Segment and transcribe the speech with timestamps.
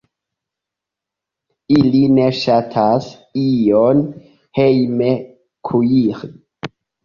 [1.75, 3.11] Ili ne ŝatas
[3.45, 4.03] ion
[4.63, 5.15] hejme
[5.73, 6.35] kuiri.